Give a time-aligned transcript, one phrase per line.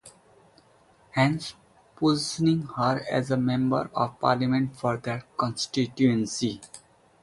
[1.11, 1.53] Hence,
[1.95, 6.59] positioning her as a Member of Parliament for that Constituency.